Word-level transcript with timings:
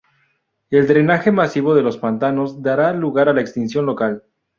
El 0.71 0.87
drenaje 0.87 1.31
masivo 1.31 1.75
de 1.75 1.83
los 1.83 1.99
pantanos 1.99 2.63
dará 2.63 2.91
lugar 2.91 3.29
a 3.29 3.33
la 3.33 3.41
extinción 3.41 3.85
local. 3.85 4.23